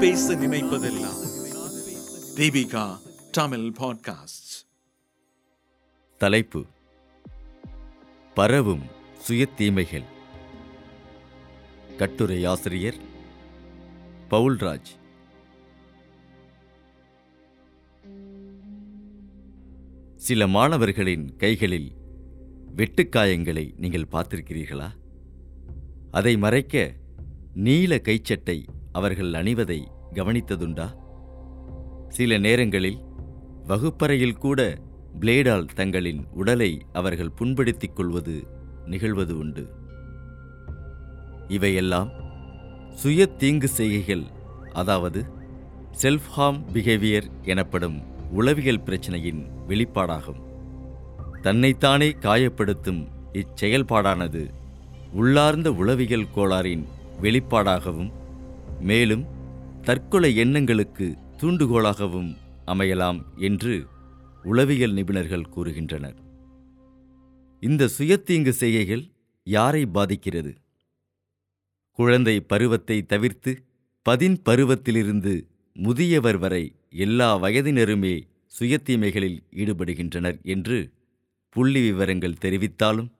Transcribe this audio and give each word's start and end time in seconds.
பேச 0.00 0.34
நினைப்பதெல்லாம். 0.34 1.18
தீபிகா 2.36 2.98
தமிழ் 3.30 3.72
பாட்காஸ்ட் 3.78 4.68
தலைப்பு. 6.18 6.64
பரவும் 8.34 8.82
சுயத்தீமைகள். 9.28 10.04
கட்டுரை 11.96 12.44
ஆசிரியர் 12.44 12.94
பவுல்ராஜ். 14.30 14.90
சில 20.16 20.46
மாணவர்களின் 20.46 21.36
கைகளில் 21.36 21.92
வெட்டுக்காயங்களை 22.76 23.72
நீங்கள் 23.76 24.08
பார்த்திருக்கிறீர்களா? 24.12 24.90
அதை 26.10 26.36
மறைக்க 26.36 26.92
நீல 27.54 27.96
கைச்சட்டை 27.96 28.66
அவர்கள் 28.92 29.32
அணிவதை 29.32 29.86
கவனித்ததுண்டா? 30.14 30.94
சில 32.08 32.38
நேரங்களில் 32.38 32.98
வகுப்பறையில் 33.66 34.38
கூட 34.38 34.78
பிளேடால் 35.20 35.68
தங்களின் 35.74 36.26
உடலை 36.32 36.82
அவர்கள் 36.92 37.30
புண்படுத்திக் 37.30 37.96
கொள்வது 37.96 38.46
நிகழ்வது 38.86 39.38
உண்டு. 39.38 39.72
இவையெல்லாம் 41.48 42.10
சுய 42.94 43.26
தீங்கு 43.26 43.68
செய்கைகள் 43.68 44.22
அதாவது 44.72 45.24
செல்ஃப் 46.02 46.28
ஹார்ம் 46.36 46.60
பிஹேவியர் 46.72 47.24
எனப்படும் 47.42 48.02
உளவியல் 48.30 48.80
பிரச்சனையின் 48.80 49.42
வெளிப்பாடாகும். 49.68 50.40
தன்னைத்தானே 51.42 52.10
காயப்படுத்தும் 52.10 53.08
இச்செயல்பாடானது 53.32 54.50
உள்ளார்ந்த 55.12 55.72
உளவியல் 55.72 56.30
கோளாறின் 56.36 56.84
வெளிப்பாடாகவும் 57.20 58.10
மேலும் 58.80 59.24
தற்கொலை 59.82 60.36
எண்ணங்களுக்கு 60.36 61.16
தூண்டுகோலாகவும் 61.36 62.36
அமையலாம் 62.66 63.20
என்று 63.36 63.86
உளவியல் 64.42 64.92
நிபுணர்கள் 64.92 65.50
கூறுகின்றனர். 65.56 66.18
இந்த 67.60 67.88
சுயத்தீங்கு 67.98 68.52
செய்கைகள் 68.52 69.04
யாரை 69.42 69.86
பாதிக்கிறது? 69.86 70.52
குழந்தை 71.92 72.40
பருவத்தை 72.40 73.02
தவிர்த்து 73.02 73.62
பதின் 74.02 74.42
பருவத்திலிருந்து 74.48 75.48
முதியவர் 75.72 76.38
வரை 76.38 76.74
எல்லா 76.90 77.38
வயதினருமே 77.38 78.14
சுயத்தீமைகளில் 78.58 79.38
ஈடுபடுகின்றனர் 79.50 80.42
என்று 80.42 80.92
புள்ளி 81.48 81.80
விவரங்கள் 81.80 82.40
தெரிவித்தாலும் 82.40 83.10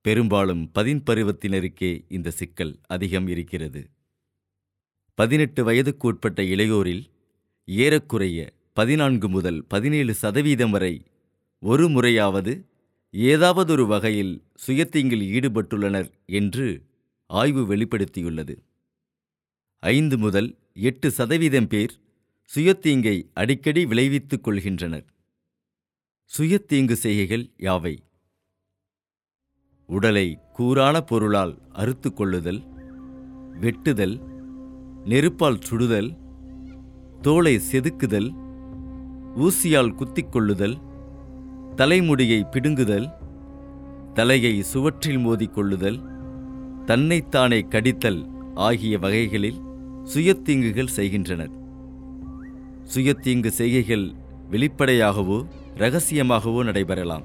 பெரும்பாலும் 0.00 0.72
பதின் 0.72 1.02
பருவத்தினருக்கே 1.06 2.04
இந்த 2.08 2.30
சிக்கல் 2.30 2.78
அதிகம் 2.86 3.26
இருக்கிறது. 3.26 3.90
பதினெட்டு 5.18 5.70
வயதுக்குட்பட்ட 5.70 6.40
இளையோரில் 6.52 7.04
ஏறக்குறைய 7.64 8.52
பதினான்கு 8.72 9.28
முதல் 9.28 9.64
பதினேழு 9.64 10.14
சதவீதம் 10.14 10.70
வரை 10.70 11.02
ஒரு 11.60 11.88
முறையாவது 11.88 12.64
ஏதாவதொரு 13.12 13.86
வகையில் 13.86 14.42
சுயத்தீங்கில் 14.66 15.24
ஈடுபட்டுள்ளனர் 15.36 16.10
என்று 16.26 16.82
ஆய்வு 17.26 17.76
வெளிப்படுத்தியுள்ளது. 17.76 18.54
ஐந்து 19.80 20.18
முதல் 20.18 20.58
எட்டு 20.74 21.10
சதவீதம் 21.10 21.66
பேர் 21.66 21.94
சுயத்தீங்கை 22.54 23.16
அடிக்கடி 23.34 23.86
விளைவித்துக் 23.86 24.48
கொள்கின்றனர். 24.48 25.06
சுயத்தீங்கு 26.30 26.92
செய்கைகள் 26.92 27.50
யாவை? 27.58 27.94
உடலை 29.88 30.38
கூரான 30.58 31.00
பொருளால் 31.00 31.58
அறுத்து 31.72 32.12
கொள்ளுதல் 32.12 32.62
வெட்டுதல் 33.60 34.16
நெருப்பால் 35.08 35.60
சுடுதல் 35.70 36.16
தோலை 37.22 37.60
செதுக்குதல் 37.72 38.34
ஊசியால் 39.36 39.92
குத்திக்கொள்ளுதல் 39.94 40.76
தலைமுடியை 41.76 42.46
பிடுங்குதல் 42.52 43.06
தலையை 44.14 44.62
சுவற்றில் 44.62 45.18
மோதிக்கொள்ளுதல் 45.18 45.98
தன்னைத்தானே 46.84 47.66
கடித்தல் 47.70 48.28
ஆகிய 48.54 48.98
வகைகளில் 48.98 49.60
சுயத்தீங்குகள் 50.14 50.94
செய்கின்றனர். 50.98 51.50
சுயத்தீங்கு 52.94 53.50
செய்கைகள் 53.50 54.12
வெளிப்படையாகவோ 54.50 55.46
ரகசியமாகவோ 55.76 56.64
நடைபெறலாம். 56.64 57.24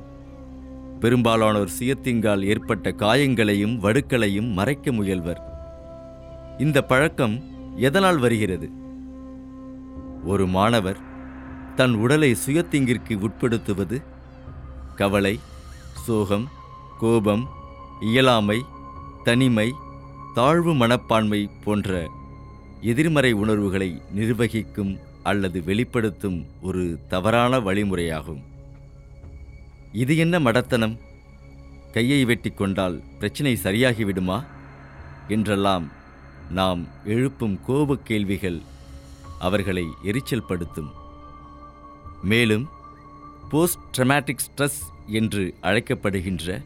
பெரும்பாலானோர் 0.99 1.77
சுயத்தீங்கால் 1.79 2.43
ஏற்பட்ட 2.43 2.91
காயங்களையும் 2.91 3.77
வடுக்களையும் 3.77 4.51
மறைக்க 4.51 4.91
முயல்வர். 4.91 5.41
இந்த 6.57 6.81
பழக்கம் 6.81 7.50
எதனால் 7.75 8.17
வருகிறது? 8.17 8.69
ஒரு 10.25 10.47
மாணவர் 10.47 10.97
தன் 11.75 11.93
உடலை 11.93 12.37
சுயத்தீங்கிற்கு 12.45 13.19
உட்படுத்துவது 13.19 14.03
கவலை 14.95 15.39
சோகம் 15.93 16.49
கோபம் 16.99 17.47
இயலாமை 18.01 18.61
தனிமை 19.23 19.71
தாழ்வு 20.33 20.73
மனப்பான்மை 20.73 21.49
போன்ற 21.63 22.09
எதிர்மறை 22.81 23.31
உணர்வுகளை 23.31 24.01
நிர்வகிக்கும் 24.15 24.99
அல்லது 25.23 25.63
வெளிப்படுத்தும் 25.63 26.45
ஒரு 26.61 26.99
தவறான 27.07 27.59
வழிமுறையாகும். 27.59 28.43
இது 29.91 30.17
என்ன 30.17 30.39
மடத்தனம்? 30.39 30.99
கையை 31.91 32.25
வெட்டி 32.25 32.49
கொண்டால் 32.49 33.01
பிரச்சினை 33.19 33.57
சரியாகிவிடுமா? 33.63 34.45
என்றெல்லாம் 35.27 35.91
நாம் 36.53 36.87
எழுப்பும் 37.05 37.59
கோபக் 37.65 38.05
கேள்விகள் 38.05 38.61
அவர்களை 39.39 39.85
எரிச்சல் 40.03 40.43
படுத்தும் 40.43 40.91
மேலும் 42.23 42.69
போஸ்ட் 43.49 43.97
ட்ரமாட்டிக் 43.97 44.43
ஸ்ட்ரெஸ் 44.47 44.81
என்று 45.07 45.53
அழைக்கப்படுகின்ற 45.61 46.61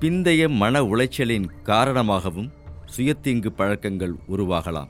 பிந்தைய 0.00 0.48
மன 0.48 0.82
உளைச்சலின் 0.82 1.62
காரணமாகவும் 1.62 2.52
சுயத்தீங்கு 2.96 3.48
பழக்கங்கள் 3.48 4.14
உருவாகலாம். 4.28 4.88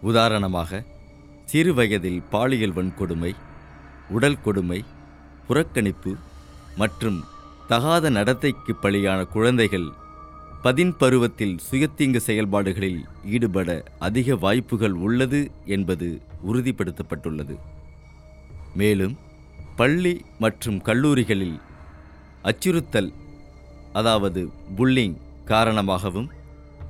உதாரணமாக 0.00 0.84
சிறுவயதில் 1.44 2.22
பாலியல் 2.30 2.74
வன்கொடுமை 2.74 3.32
உடல் 4.08 4.40
கொடுமை 4.40 4.84
புறக்கணிப்பு 5.48 6.14
மற்றும் 6.76 7.24
தகாத 7.68 8.10
நடத்தைக்கு 8.10 8.76
பலியான 8.82 9.24
குழந்தைகள் 9.24 9.92
பதின் 10.64 10.92
பருவத்தில் 11.00 11.54
சுயத்தீங்கு 11.68 12.20
செயல்பாடுகளில் 12.26 13.00
ஈடுபட 13.34 13.68
அதிக 14.06 14.36
வாய்ப்புகள் 14.36 14.94
உள்ளது 15.06 15.40
என்பது 15.76 16.08
உறுதிப்படுத்தப்பட்டுள்ளது. 16.48 17.54
மேலும் 18.80 19.14
பள்ளி 19.76 20.14
மற்றும் 20.44 20.78
கல்லூரிகளில் 20.88 21.56
அச்சுறுத்தல் 22.50 23.10
அதாவது 23.92 24.42
புல்லிங் 24.76 25.16
காரணமாகவும் 25.44 26.30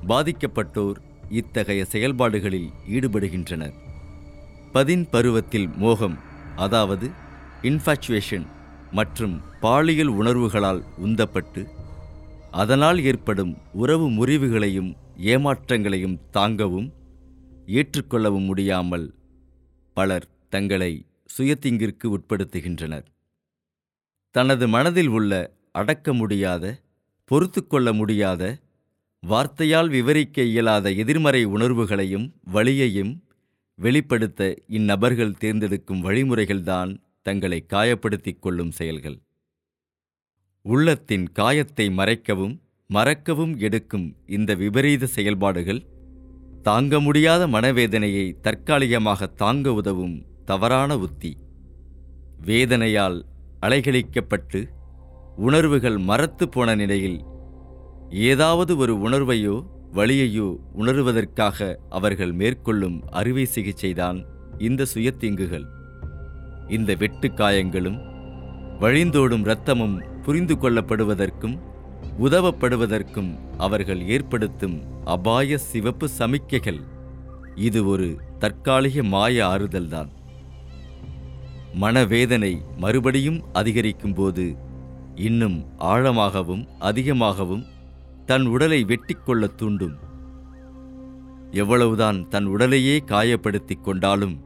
பாதிக்கப்பட்டோர் 0.08 0.98
இத்தகைய 1.40 1.82
செயல்பாடுகளில் 1.94 2.70
ஈடுபடுகின்றனர். 2.96 3.74
பதின் 4.72 5.04
பருவத்தில் 5.10 5.68
மோகம் 5.84 6.18
அதாவது 6.56 7.06
இன்ஃபாச்சுவேஷன் 7.70 8.46
மற்றும் 8.98 9.36
பாலியல் 9.60 10.12
உணர்வுகளால் 10.20 10.82
உந்தப்பட்டு 11.06 11.62
அதனால் 12.52 13.02
ஏற்படும் 13.02 13.56
உறவு 13.72 14.10
முறிவுகளையும் 14.10 14.96
ஏமாற்றங்களையும் 15.16 16.18
தாங்கவும் 16.32 16.88
ஏற்றுக்கொள்ளவும் 17.66 18.44
முடியாமல் 18.44 19.14
பலர் 19.92 20.28
தங்களை 20.48 21.06
சுயத்திங்கிற்கு 21.38 22.06
உட்படுத்துகின்றனர். 22.16 23.04
தனது 24.30 24.68
மனதில் 24.68 25.06
உள்ள 25.06 25.32
அடக்க 25.72 26.12
முடியாத 26.12 26.80
பொறுத்து 27.24 27.66
கொள்ள 27.66 27.92
முடியாத 27.92 28.58
வார்த்தையால் 29.22 29.88
விவரிக்க 29.88 30.42
இயலாத 30.42 30.90
எதிர்மறை 30.90 31.44
உணர்வுகளையும் 31.44 32.26
வழியையும் 32.52 33.12
வெளிப்படுத்த 33.74 34.56
இந்நபர்கள் 34.68 35.38
தேர்ந்தெடுக்கும் 35.38 36.04
வழிமுறைகள்தான் 36.04 36.90
தங்களை 37.22 37.64
காயப்படுத்திக் 37.68 38.42
கொள்ளும் 38.42 38.70
செயல்கள். 38.70 39.18
உள்ளத்தின் 40.64 41.32
காயத்தை 41.32 41.90
மறைக்கவும் 41.90 42.60
மறக்கவும் 42.86 43.58
எடுக்கும் 43.58 44.16
இந்த 44.26 44.54
விபரீத 44.54 45.06
செயல்பாடுகள் 45.06 45.86
தாங்க 46.62 47.00
முடியாத 47.00 47.46
மனவேதனையை 47.46 48.40
தற்காலிகமாக 48.40 49.26
தாங்க 49.26 49.72
உதவும் 49.72 50.24
தவறான 50.44 50.96
உத்தி. 50.96 51.36
வேதனையால் 52.40 53.24
அலைகழிக்கப்பட்டு 53.60 54.68
உணர்வுகள் 55.36 55.98
மரத்து 55.98 56.48
போன 56.48 56.74
நிலையில் 56.74 57.24
ஏதாவது 58.10 58.76
ஒரு 58.76 59.08
உணர்வையோ 59.08 59.66
வழியையோ 59.92 60.60
உணருவதற்காக 60.72 61.78
அவர்கள் 61.88 62.32
மேற்கொள்ளும் 62.32 63.02
அறுவை 63.10 63.46
சிகிச்சைதான் 63.54 64.24
இந்த 64.58 64.86
சுயத்தீங்குகள் 64.94 65.64
இந்த 66.68 66.94
வெட்டு 66.94 67.34
காயங்களும் 67.34 68.00
வழிந்தோடும் 68.80 69.40
இரத்தமும் 69.40 70.11
புரிந்து 70.24 70.54
கொள்ளப்படுவதற்கும் 70.54 71.58
உதவப்படுவதற்கும் 72.20 73.38
அவர்கள் 73.56 74.08
ஏற்படுத்தும் 74.08 74.82
அபாய 75.04 75.58
சிவப்பு 75.58 76.08
சமிக்கைகள். 76.18 76.80
இது 77.54 77.86
ஒரு 77.86 78.20
தற்காலிக 78.38 79.02
மாய 79.02 79.46
ஆறுதல்தான். 79.46 80.08
மனவேதனை 81.74 82.62
மறுபடியும் 82.76 83.44
அதிகரிக்கும்போது 83.54 84.58
இன்னும் 85.14 85.66
ஆழமாகவும் 85.78 86.66
அதிகமாகவும் 86.78 87.64
தன் 88.26 88.46
உடலை 88.46 88.84
வெட்டிக்கொள்ள 88.84 89.54
தூண்டும். 89.54 89.96
எவ்வளவுதான் 91.50 92.28
தன் 92.28 92.44
உடலையே 92.44 92.98
காயப்படுத்திக் 92.98 93.84
கொண்டாலும் 93.84 94.44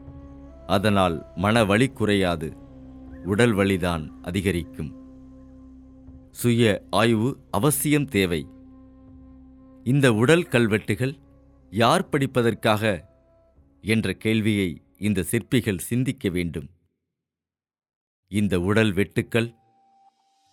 அதனால் 0.67 1.27
மன 1.35 1.65
வலி 1.65 1.89
குறையாது. 1.89 2.57
உடல் 3.25 3.55
வலிதான் 3.55 4.11
அதிகரிக்கும். 4.23 5.06
சுய 6.37 6.83
ஆய்வு 6.91 7.39
அவசியம் 7.51 8.05
தேவை. 8.05 8.47
இந்த 9.85 10.13
உடல் 10.13 10.43
கல்வெட்டுகள் 10.43 11.15
யார் 11.71 12.09
படிப்பதற்காக 12.09 13.05
என்ற 13.83 14.13
கேள்வியை 14.13 14.83
இந்த 14.99 15.23
சிற்பிகள் 15.23 15.79
சிந்திக்க 15.79 16.29
வேண்டும். 16.29 16.69
இந்த 18.29 18.61
உடல் 18.61 18.93
வெட்டுக்கள் 18.93 19.55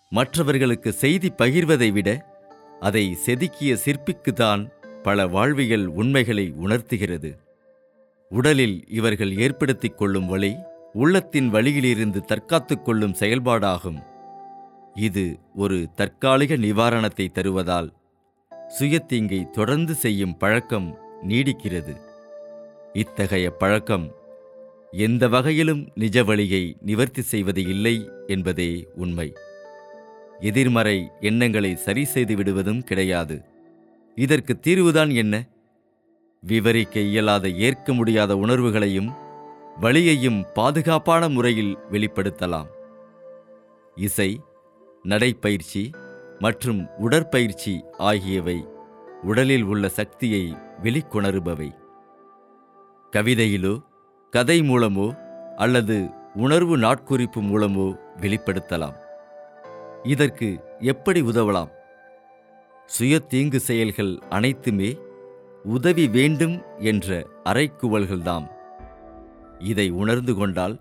மற்றவர்களுக்கு 0.09 0.91
செய்தி 0.91 1.29
பகிர்வதை 1.29 1.91
விட 1.91 2.09
அதை 2.79 3.17
செதுக்கிய 3.25 3.77
சிற்பிக்குத்தான் 3.85 4.71
பல 5.01 5.27
வாழ்வியல் 5.27 5.87
உண்மைகளை 5.87 6.51
உணர்த்துகிறது. 6.51 7.37
உடலில் 8.29 8.87
இவர்கள் 8.87 9.37
ஏற்படுத்திக் 9.37 9.97
கொள்ளும் 9.97 10.25
வழி 10.25 10.55
உள்ளத்தின் 10.93 11.49
வழியிலிருந்து 11.49 12.21
தற்காத்துக் 12.21 12.85
கொள்ளும் 12.85 13.15
செயல்பாடாகும். 13.19 14.11
இது 14.95 15.39
ஒரு 15.55 15.89
தற்காலிக 15.95 16.55
நிவாரணத்தை 16.55 17.31
தருவதால் 17.31 17.93
சுயத்தீங்கை 18.79 19.49
தொடர்ந்து 19.49 19.93
செய்யும் 19.93 20.37
பழக்கம் 20.37 20.97
நீடிக்கிறது. 21.27 22.01
இத்தகைய 22.93 23.49
பழக்கம் 23.49 24.11
எந்த 24.91 25.27
வகையிலும் 25.27 25.89
நிஜ 25.95 26.23
வழியை 26.23 26.77
நிவர்த்தி 26.81 27.21
செய்வது 27.21 27.63
இல்லை 27.63 28.09
என்பதே 28.27 28.87
உண்மை. 28.95 29.33
எதிர்மறை 30.39 31.09
எண்ணங்களை 31.19 31.75
சரி 31.75 32.05
செய்து 32.05 32.35
விடுவதும் 32.35 32.83
கிடையாது. 32.83 33.41
இதற்கு 34.15 34.59
தீர்வுதான் 34.61 35.15
என்ன? 35.15 35.47
விவரிக்க 36.41 36.99
இயலாத 36.99 37.49
ஏற்க 37.49 37.93
முடியாத 37.93 38.35
உணர்வுகளையும் 38.35 39.13
வழியையும் 39.79 40.45
பாதுகாப்பான 40.53 41.29
முறையில் 41.29 41.77
வெளிப்படுத்தலாம். 41.91 42.67
இசை 43.95 44.41
நடைப்பயிற்சி 45.03 45.91
மற்றும் 46.39 46.87
உடற்பயிற்சி 46.97 47.83
ஆகியவை 47.97 48.67
உடலில் 49.23 49.63
உள்ள 49.63 49.89
சக்தியை 49.89 50.55
வெளிக்கொணருபவை. 50.83 51.75
கவிதையிலோ 53.11 53.83
கதை 54.29 54.61
மூலமோ 54.61 55.17
அல்லது 55.55 56.09
உணர்வு 56.33 56.77
நாட்குறிப்பு 56.77 57.41
மூலமோ 57.41 57.99
வெளிப்படுத்தலாம். 58.17 58.95
இதற்கு 60.03 60.63
எப்படி 60.79 61.21
உதவலாம்? 61.21 61.69
சுய 62.85 63.19
தீங்கு 63.19 63.59
செயல்கள் 63.59 64.19
அனைத்துமே 64.29 64.97
உதவி 65.63 66.07
வேண்டும் 66.07 66.61
என்ற 66.79 67.27
அறைக்குவல்கள்தாம். 67.45 68.47
இதை 69.59 69.89
உணர்ந்து 69.89 70.35
கொண்டால் 70.35 70.79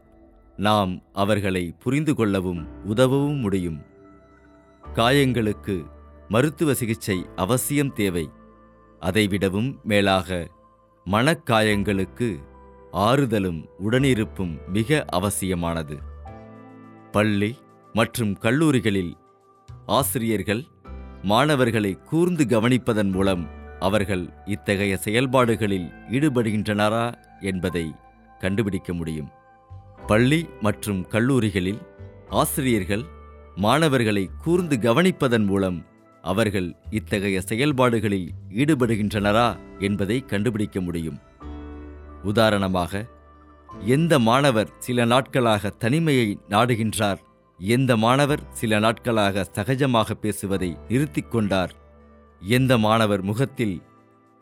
நாம் 0.56 1.02
அவர்களை 1.12 1.74
புரிந்து 1.82 2.14
கொள்ளவும் 2.14 2.66
உதவவும் 2.84 3.40
முடியும். 3.40 3.90
காயங்களுக்கு 4.94 5.86
மருத்துவ 6.28 6.74
சிகிச்சை 6.74 7.26
அவசியம் 7.36 7.92
தேவை. 7.92 8.30
அதைவிடவும் 9.00 9.82
மேலாக 9.82 10.48
மனக்காயங்களுக்கு 11.06 12.28
ஆறுதலும் 12.92 13.60
உடனிருப்பும் 13.84 14.54
மிக 14.66 15.04
அவசியமானது. 15.08 15.96
பள்ளி 17.12 17.58
மற்றும் 17.92 18.38
கல்லூரிகளில் 18.38 19.14
ஆசிரியர்கள் 19.86 20.62
மாணவர்களை 21.22 21.92
கூர்ந்து 22.10 22.44
கவனிப்பதன் 22.44 23.10
மூலம் 23.10 23.44
அவர்கள் 23.80 24.24
இத்தகைய 24.44 24.96
செயல்பாடுகளில் 24.96 25.88
ஈடுபடுகின்றனரா 26.10 27.14
என்பதை 27.40 27.94
கண்டுபிடிக்க 28.38 28.92
முடியும். 28.92 29.30
பள்ளி 30.06 30.48
மற்றும் 30.60 31.08
கல்லூரிகளில் 31.08 31.82
ஆசிரியர்கள் 32.28 33.20
மாணவர்களை 33.56 34.30
கூர்ந்து 34.44 34.76
கவனிப்பதன் 34.76 35.44
மூலம் 35.44 35.86
அவர்கள் 36.22 36.76
இத்தகைய 36.90 37.40
செயல்பாடுகளில் 37.40 38.28
ஈடுபடுகின்றனரா 38.50 39.56
என்பதை 39.78 40.26
கண்டுபிடிக்க 40.26 40.80
முடியும். 40.80 41.18
உதாரணமாக 42.22 43.06
எந்த 43.86 44.18
மாணவர் 44.18 44.68
சில 44.78 45.04
நாட்களாக 45.04 45.70
தனிமையை 45.70 46.38
நாடுகின்றார் 46.48 47.18
எந்த 47.60 47.96
மாணவர் 47.96 48.52
சில 48.52 48.78
நாட்களாக 48.78 49.46
சகஜமாக 49.54 50.10
பேசுவதை 50.10 50.76
நிறுத்தி 50.88 51.20
கொண்டார் 51.20 51.72
எந்த 52.40 52.78
மாணவர் 52.78 53.22
முகத்தில் 53.22 53.82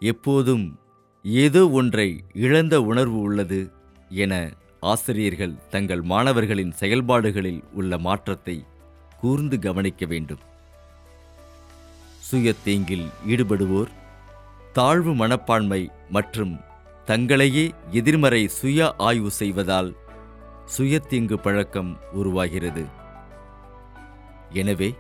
எப்போதும் 0.01 0.79
ஏதோ 1.23 1.69
ஒன்றை 1.69 2.25
இழந்த 2.33 2.83
உணர்வு 2.83 3.21
உள்ளது 3.21 3.71
என 4.09 4.51
ஆசிரியர்கள் 4.81 5.69
தங்கள் 5.69 6.03
மாணவர்களின் 6.03 6.73
செயல்பாடுகளில் 6.73 7.63
உள்ள 7.73 7.99
மாற்றத்தை 7.99 8.65
கூர்ந்து 9.21 9.59
கவனிக்க 9.59 10.07
வேண்டும். 10.07 10.43
சுயத்தீங்கில் 12.29 13.07
ஈடுபடுவோர் 13.27 13.91
தாழ்வு 14.73 15.13
மனப்பான்மை 15.15 15.91
மற்றும் 16.11 16.53
தங்களையே 17.07 17.65
எதிர்மறை 17.91 18.49
சுய 18.49 18.95
ஆய்வு 18.97 19.31
செய்வதால் 19.31 19.91
சுயத்தீங்கு 20.77 21.37
பழக்கம் 21.39 21.91
உருவாகிறது. 22.13 22.85
எனவே 24.53 24.91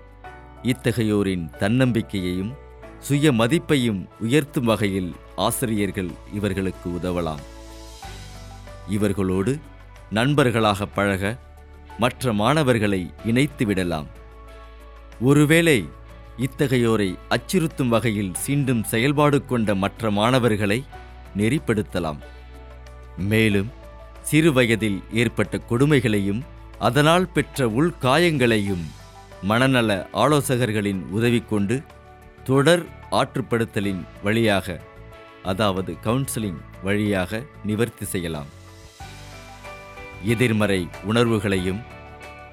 இத்தகையோரின் 0.62 1.44
தன்னம்பிக்கையையும் 1.58 2.52
சுய 2.98 3.32
மதிப்பையும் 3.32 4.00
உயர்த்தும் 4.20 4.64
வகையில் 4.64 5.12
ஆசிரியர்கள் 5.36 6.10
இவர்களுக்கு 6.32 6.88
உதவலாம். 6.90 7.44
இவர்களோடு 8.88 9.52
நண்பர்களாக 10.10 10.86
பழக 10.86 11.38
மற்ற 12.02 12.32
மாணவர்களை 12.40 13.00
இணைத்து 13.30 13.64
விடலாம். 13.68 14.08
ஒருவேளை 15.28 15.78
இத்தகையோரை 16.46 17.08
அச்சுறுத்தும் 17.34 17.90
வகையில் 17.94 18.32
சீண்டும் 18.42 18.82
செயல்பாடு 18.92 19.38
கொண்ட 19.50 19.74
மற்ற 19.82 20.10
மாணவர்களை 20.18 20.78
நெறிப்படுத்தலாம். 21.38 22.20
மேலும் 23.32 23.70
சிறு 24.28 24.50
வயதில் 24.58 24.98
ஏற்பட்ட 25.22 25.60
கொடுமைகளையும் 25.70 26.40
அதனால் 26.88 27.26
பெற்ற 27.36 27.66
உள்காயங்களையும் 27.80 28.84
மனநல 29.50 29.90
ஆலோசகர்களின் 30.22 31.02
உதவி 31.16 31.40
கொண்டு 31.50 31.76
தொடர் 32.48 32.84
ஆற்றுப்படுத்தலின் 33.20 34.02
வழியாக 34.22 34.78
அதாவது 35.52 35.92
கவுன்சிலிங் 36.06 36.62
வழியாக 36.86 37.42
நிவர்த்தி 37.68 38.06
செய்யலாம். 38.14 38.50
எதிர்மறை 40.22 40.88
உணர்வுகளையும் 41.02 41.80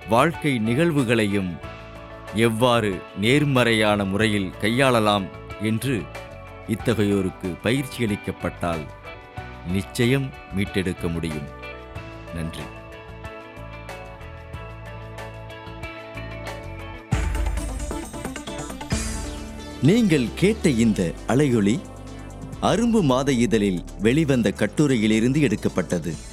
வாழ்க்கை 0.10 0.62
நிகழ்வுகளையும் 0.66 1.58
எவ்வாறு 2.34 3.02
நேர்மறையான 3.18 4.06
முறையில் 4.06 4.54
கையாளலாம் 4.62 5.26
என்று 5.62 6.02
இத்தகையோருக்கு 6.68 7.62
பயிற்சி 7.62 8.06
அளிக்கப்பட்டால் 8.06 8.86
நிச்சயம் 9.68 10.30
மீட்டெடுக்க 10.56 11.12
முடியும். 11.12 11.48
நன்றி. 12.36 12.62
நீங்கள் 19.82 20.28
கேட்ட 20.36 20.70
இந்த 20.70 21.14
அலையொளி 21.28 21.82
அரும்பு 22.62 23.02
மாத 23.02 23.32
இதழில் 23.32 23.84
வெளிவந்த 24.00 24.54
கட்டுரையிலிருந்து 24.58 25.40
எடுக்கப்பட்டது. 25.42 26.26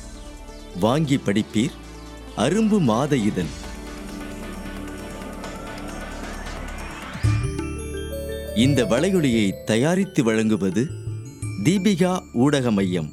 வாங்கி 0.81 1.17
படிப்பீர். 1.17 1.71
அரும்பு 2.37 2.81
மாத 2.81 3.17
இதழ். 3.17 3.63
இந்த 8.57 8.85
வலையொலியை 8.85 9.65
தயாரித்து 9.65 10.25
வழங்குவது 10.25 10.87
தீபிகா 11.65 12.21
ஊடக 12.35 12.71
மையம். 12.71 13.13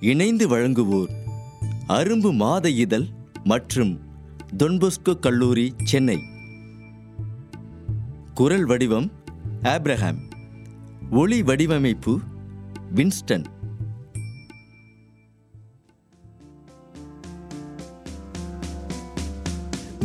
இணைந்து 0.00 0.48
வழங்குவோர் 0.48 1.08
அரும்பு 1.88 2.32
மாத 2.32 2.70
இதழ் 2.70 3.06
மற்றும் 3.44 4.00
தொன்பொஸ்கோ 4.56 5.18
கல்லூரி 5.20 5.74
சென்னை. 5.84 6.18
குரல் 8.34 8.64
வடிவம் 8.64 9.12
ஆப்ரஹாம். 9.62 10.18
ஒளி 11.10 11.42
வடிவமைப்பு 11.42 12.20
வின்ஸ்டன். 12.94 13.44